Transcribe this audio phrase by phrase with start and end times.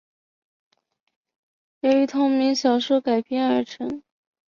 [1.81, 4.01] 由同名小说改编而成。